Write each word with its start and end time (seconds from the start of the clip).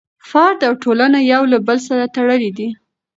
فرد 0.29 0.59
او 0.67 0.73
ټولنه 0.83 1.19
یو 1.31 1.43
له 1.51 1.57
بل 1.67 1.77
سره 1.87 2.11
تړلي 2.15 2.51
دي. 2.57 2.69